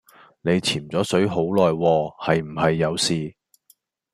[0.41, 3.35] 你潛左水好耐喎，係唔係有事